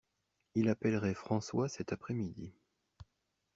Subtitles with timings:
[0.55, 2.55] Il appellerait François cet après-midi.